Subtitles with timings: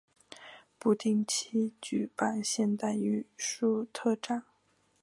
[0.79, 4.45] 不定期举办现代艺术特展。